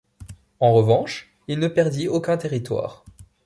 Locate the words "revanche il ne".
0.73-1.67